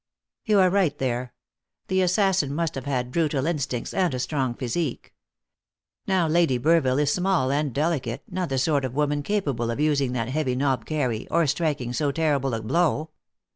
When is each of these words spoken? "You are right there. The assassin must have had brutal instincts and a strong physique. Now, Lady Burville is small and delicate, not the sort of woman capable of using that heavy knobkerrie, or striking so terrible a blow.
"You 0.45 0.57
are 0.59 0.71
right 0.71 0.97
there. 0.97 1.31
The 1.87 2.01
assassin 2.01 2.55
must 2.55 2.73
have 2.73 2.85
had 2.85 3.11
brutal 3.11 3.45
instincts 3.45 3.93
and 3.93 4.11
a 4.15 4.19
strong 4.19 4.55
physique. 4.55 5.13
Now, 6.07 6.27
Lady 6.27 6.57
Burville 6.57 6.97
is 6.99 7.13
small 7.13 7.51
and 7.51 7.71
delicate, 7.71 8.23
not 8.27 8.49
the 8.49 8.57
sort 8.57 8.83
of 8.83 8.95
woman 8.95 9.21
capable 9.21 9.69
of 9.69 9.79
using 9.79 10.13
that 10.13 10.29
heavy 10.29 10.55
knobkerrie, 10.55 11.27
or 11.29 11.45
striking 11.45 11.93
so 11.93 12.11
terrible 12.11 12.55
a 12.55 12.63
blow. 12.63 13.11